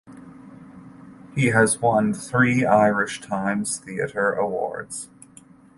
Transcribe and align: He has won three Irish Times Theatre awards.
He 1.35 1.49
has 1.49 1.77
won 1.79 2.15
three 2.15 2.65
Irish 2.65 3.21
Times 3.21 3.77
Theatre 3.77 4.31
awards. 4.31 5.11